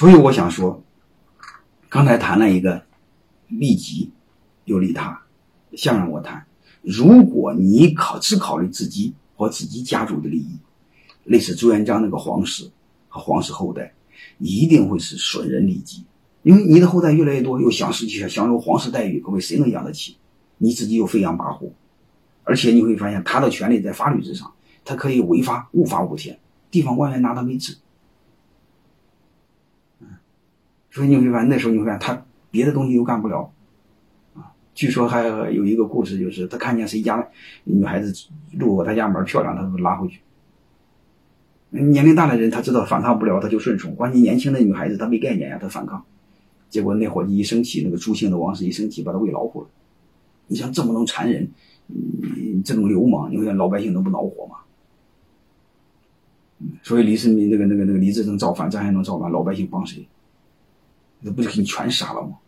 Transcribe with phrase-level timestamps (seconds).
[0.00, 0.82] 所以我想说，
[1.90, 2.82] 刚才谈了一个
[3.48, 4.10] 利己
[4.64, 5.20] 又利他，
[5.74, 6.46] 下面我谈，
[6.80, 10.58] 如果你考只考虑自己和自己家族的利益，
[11.24, 12.70] 类似朱元璋那个皇室
[13.10, 13.92] 和皇室后代，
[14.38, 16.06] 一定会是损人利己，
[16.44, 20.16] 因为你的后代越来越多，又享受享受皇室待遇，各位谁能养得起？
[20.56, 21.72] 你自己又飞扬跋扈，
[22.44, 24.50] 而且你会发现他的权利在法律之上，
[24.82, 26.38] 他可以违法，无法无天，
[26.70, 27.76] 地方官员拿他没治。
[31.00, 33.50] 所以你会发现那时候你会发现他别的东西又干不了，
[34.74, 37.26] 据说还有一个故事，就是他看见谁家
[37.64, 38.12] 女孩子
[38.58, 40.20] 路过他家门漂亮，他就拉回去。
[41.70, 46.04] 年龄大的人他知道反抗不了，他就顺从；关键年轻的女孩子她没概念呀，她反抗，
[46.68, 49.68] 结果那伙计一生气，那个朱姓的王氏一生气把他喂老虎了。
[50.48, 51.48] 你像这么能残忍，
[51.86, 54.56] 你这种流氓，你说老百姓能不恼火吗？
[56.82, 59.32] 所以李世民那个那个那个李自成造反，咱还能造反？
[59.32, 60.06] 老百姓帮谁？
[61.20, 62.38] 那不是给你全杀了吗？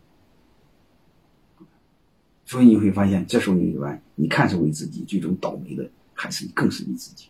[2.44, 7.28] 所以你会发现，这时候你完，你看是为自己，最终倒霉的还是你更是你自己。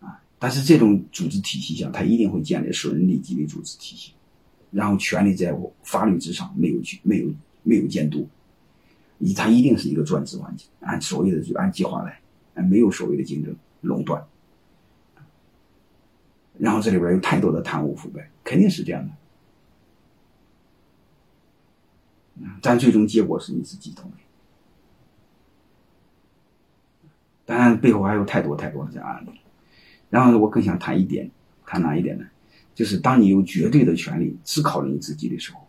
[0.00, 0.20] 啊！
[0.38, 4.12] 但是这种组织体系下，它一定会建立损人利己的组织体系，
[4.72, 8.26] 然后权力在法律之上，没有去没有没有监督，
[9.18, 12.20] 你它一定是一个专制环境，按所谓的就按计划来，
[12.62, 14.24] 没有所谓的竞争垄断。
[16.58, 19.12] 然后这里边有太多的贪污腐败，肯定是这样的。
[22.60, 24.22] 但最终结果是你自己倒霉。
[27.46, 29.30] 当然，背后还有太多太多的这案例。
[30.10, 31.30] 然后呢我更想谈一点，
[31.66, 32.24] 谈哪一点呢？
[32.74, 35.68] 就是当你有绝对的权利只考虑你自己的时候，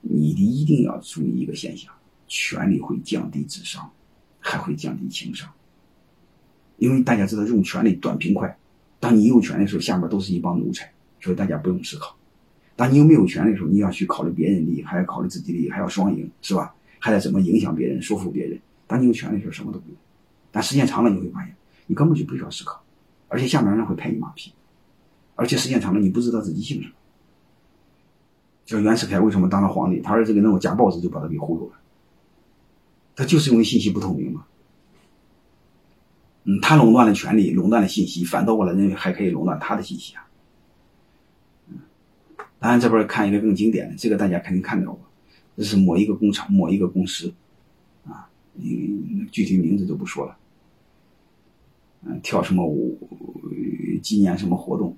[0.00, 1.92] 你一定要注意一个现象：
[2.28, 3.90] 权力会降低智商，
[4.38, 5.50] 还会降低情商。
[6.76, 8.56] 因为大家知道，用权力短平快。
[9.00, 12.16] 当你有权的时候，下面都是一帮奴才，所以大家不用思考。
[12.76, 16.74] 当你有没有权利的时候，你要去考虑别人利益，还要考虑自己利益，还要双赢，是吧？
[16.98, 18.60] 还得怎么影响别人、说服别人？
[18.86, 19.96] 当你有权利的时候，什么都不用。
[20.52, 21.54] 但时间长了，你会发现，
[21.86, 22.82] 你根本就不需要思考，
[23.28, 24.52] 而且下面人会拍你马屁，
[25.34, 26.94] 而且时间长了，你不知道自己姓什么。
[28.64, 30.00] 就袁世凯为什么当了皇帝？
[30.00, 31.74] 他儿子给弄个假报纸就把他给忽悠了，
[33.14, 34.44] 他就是因为信息不透明嘛。
[36.44, 40.26] 嗯，他垄断了权力，垄断了信息，反倒过来认为还可以垄断他的信息啊。
[42.66, 45.00] 当然，这边看一个更经典的，这个大家肯定看到过，
[45.56, 47.32] 这是某一个工厂、某一个公司，
[48.04, 48.28] 啊，
[49.30, 50.36] 具体名字就不说了，
[52.02, 52.98] 嗯，跳什么舞，
[54.02, 54.96] 纪念什么活动，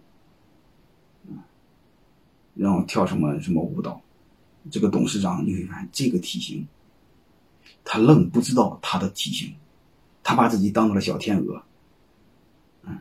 [2.55, 4.01] 然后跳什么什么舞蹈，
[4.71, 6.67] 这个董事长你会发现这个体型，
[7.85, 9.55] 他愣不知道他的体型，
[10.23, 11.63] 他把自己当做了小天鹅，
[12.85, 12.99] 嗯，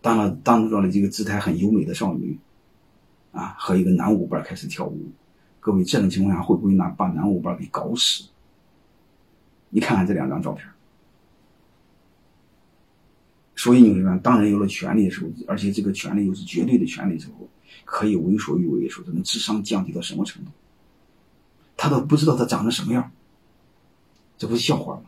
[0.00, 2.36] 当了当做了这个姿态很优美的少女。
[3.32, 5.10] 啊，和一个男舞伴开始跳舞，
[5.60, 8.24] 各位这种情况下会不会拿把男舞伴给搞死？
[9.70, 10.66] 你看看这两张照片。
[13.54, 17.48] 所以你会发现，当人有了权利的时候，而且这个权利又是绝对的权利之后，
[17.84, 20.50] 可以为所欲为的时候，他的智商降低到什么程度？
[21.76, 23.10] 他都不知道他长成什么样，
[24.36, 25.02] 这不是笑话吗？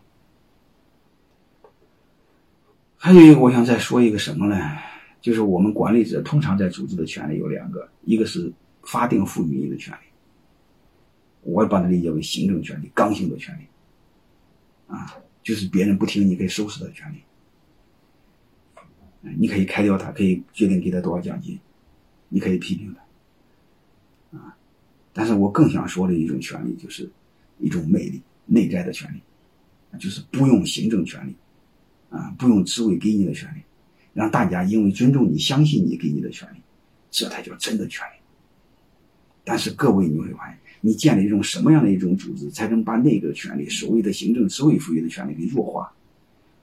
[2.96, 4.76] 还有一个，我想再说一个什么呢？
[5.20, 8.50] 就是我们管理者通常在组织的权利有两个，一个是
[8.82, 9.98] 法定赋予你的权利，
[11.42, 13.62] 我把它理解为行政权利、刚性的权利，
[14.86, 17.18] 啊，就是别人不听你可以收拾他的权利，
[19.36, 21.58] 你可以开掉他，可以决定给他多少奖金，
[22.30, 22.94] 你可以批评
[24.30, 24.56] 他，啊，
[25.12, 27.10] 但是我更想说的一种权利就是
[27.58, 29.20] 一种魅力、内在的权利，
[29.98, 31.36] 就是不用行政权利，
[32.08, 33.60] 啊，不用职位给你的权利。
[34.12, 36.58] 让大家因为尊重你、相信你给你的权利，
[37.10, 38.12] 这才叫真的权利。
[39.44, 45.92] 但是各位，你会发现，你建立一种什么样的一种组织，才能把那个权利，所谓的行政职位赋予的权利给弱化？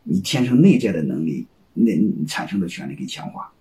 [0.03, 1.91] 你天生内在的能力，那
[2.25, 3.51] 产生的权利给强化？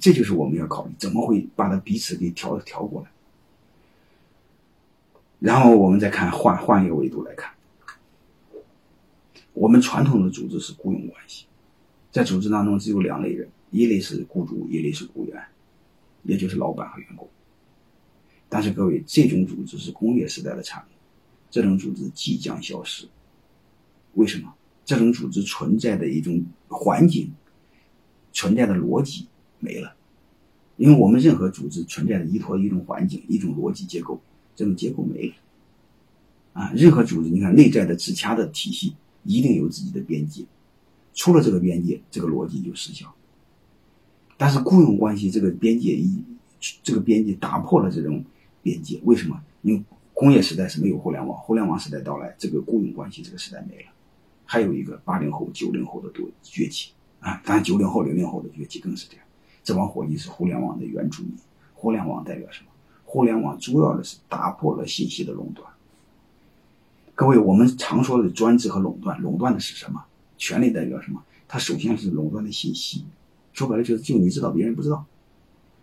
[0.00, 3.08] 这就是我们要考虑，怎么会把它彼此给调调过来？
[5.38, 7.53] 然后我们再看，换换一个维度来看。
[9.54, 11.46] 我们传统的组织是雇佣关系，
[12.10, 15.42] 在组织当中只有两类人，一类是雇主，一类是雇员，
[16.24, 17.28] 也就是老板和员工。
[18.48, 20.92] 但是各位，这种组织是工业时代的产物，
[21.50, 23.08] 这种组织即将消失。
[24.14, 24.52] 为什么？
[24.84, 27.32] 这种组织存在的一种环境，
[28.32, 29.26] 存在的逻辑
[29.60, 29.96] 没了。
[30.76, 34.20] 因为我们任何组织存在的依托一种环境、一种逻辑结构，
[34.56, 35.34] 这种结构没了。
[36.52, 38.94] 啊，任何组织，你看内在的自洽的体系。
[39.24, 40.44] 一定有自己的边界，
[41.14, 43.12] 出了这个边界，这个逻辑就失效。
[44.36, 46.22] 但是雇佣关系这个边界一
[46.82, 48.24] 这个边界打破了这种
[48.62, 49.40] 边界，为什么？
[49.62, 49.82] 因为
[50.12, 53.90] 工业时代是没有互联网，互联网时代到来，这个雇佣关系这个时代没了。
[54.44, 59.24] 还有一个八零后、九零后的多崛起啊，当然九零后、零零后的崛起更是这样。
[59.62, 61.32] 这帮伙计是互联网的原住民。
[61.72, 62.68] 互联网代表什么？
[63.04, 65.66] 互联网主要的是打破了信息的垄断。
[67.14, 70.04] 各位，我们常说的专制和垄断，垄断的是什么？
[70.36, 71.22] 权力代表什么？
[71.46, 73.04] 它首先是垄断的信息，
[73.52, 75.04] 说白了就是就你知道，别人不知道，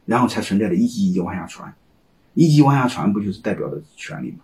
[0.06, 1.74] 然后才存在的一级一级往下传，
[2.34, 4.40] 一级往下传不就是代表的权利吗？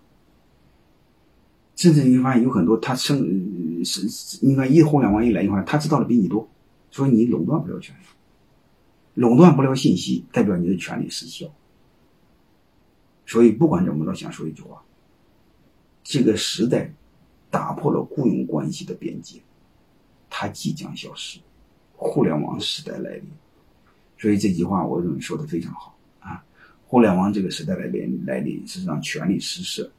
[1.76, 4.08] 甚至你会发现有很多他生是，
[4.42, 6.48] 你看一互联网一来，你看他知道的比你多，
[6.90, 8.00] 所以你垄断不了权利。
[9.16, 11.48] 垄断不了信息，代表你的权利失效。
[13.26, 14.82] 所以不管怎么着，想说一句话：
[16.10, 16.90] 这个时代
[17.52, 19.42] 打破了雇佣关系的边界，
[20.30, 21.38] 它即将消失，
[21.98, 23.24] 互联网时代来临。
[24.18, 26.42] 所以这句话我认为说的非常好啊！
[26.86, 29.92] 互联网这个时代来临来临，是让权力失色，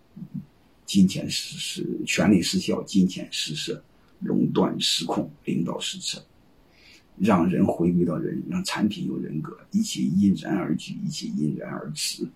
[0.87, 3.85] 金钱失失，权力失效，金钱失色，
[4.21, 6.25] 垄断失控，领导失策。
[7.19, 12.27] 让人回归到人，让产品有人格，一切因然而聚，一切因然而驰。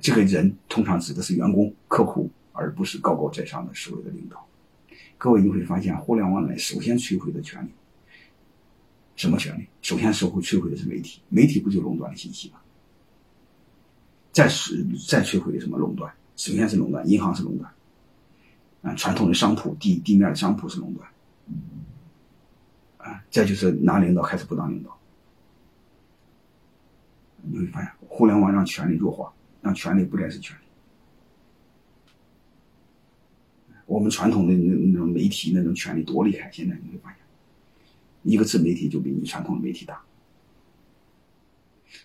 [0.00, 4.46] 这个人通常指的是员工、客户，而不是高高在上的所谓的领导。
[5.18, 7.70] 各位，你会发现，互联网呢，首先摧毁的权利，
[9.16, 9.66] 什么权利？
[9.82, 12.60] 首先，社会摧毁的是媒体，媒体不就垄断了信息吗？
[14.32, 16.12] 再是再摧毁的什么垄断？
[16.36, 17.72] 首先是垄断，银行是垄断，
[18.82, 21.08] 啊，传统的商铺、地地面的商铺是垄断。
[22.98, 24.96] 啊，再就是拿领导开始不当领导，
[27.42, 30.60] 你会发现互联网让权力弱化，让权力不再是权力。
[33.86, 37.18] 我们传统的那那种媒体那种权力多厉害，现在你会发现，
[38.22, 40.00] 一个自媒体就比你传统的媒体大。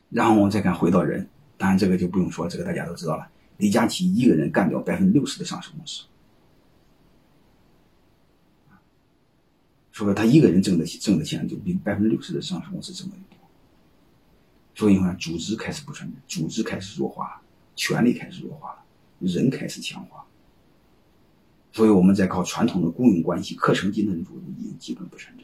[0.10, 6.06] 然后我们再看回到人，当然这个就不用说，这个大家都知道了，李佳琦一个人干掉百分之六十的上市公司。
[9.92, 13.38] 说他一个人挣的挣的钱就比百分之六十的上市公司挣的多，
[14.74, 17.42] 所以你看，组织开始不存在，组织开始弱化了，
[17.76, 18.86] 权力开始弱化了，
[19.20, 20.26] 人开始强化。
[21.72, 25.44] 所以我们在靠传统的雇佣关系、课程金的组织已经基本不存在。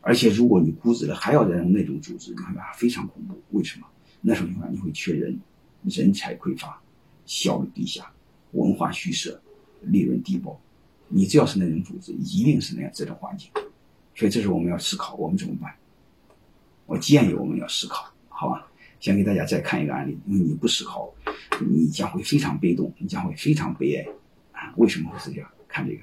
[0.00, 3.40] 而且如果你估值了还要再用那种组织，你看吧，非常恐怖。
[3.50, 3.86] 为什么？
[4.20, 5.40] 那时候你看你会缺人，
[5.84, 6.82] 人才匮乏，
[7.24, 8.12] 效率低下，
[8.50, 9.40] 文化虚设，
[9.82, 10.60] 利润低薄。
[11.06, 13.48] 你只要是那种组织，一定是那样这种环境，
[14.16, 15.72] 所以这是我们要思考，我们怎么办？
[16.86, 18.71] 我建议我们要思考，好吧？
[19.02, 21.12] 先给大家再看一个案例，因为你不思考，
[21.60, 24.06] 你将会非常被动，你将会非常悲哀
[24.52, 24.72] 啊！
[24.76, 25.50] 为什么会是这样？
[25.66, 26.02] 看这个。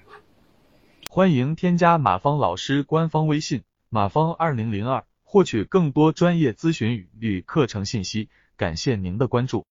[1.08, 8.28] 欢迎添加马芳老师官方微信马芳二零零二，获取更多专业咨询与课程信息。
[8.58, 9.66] 感谢您的关注。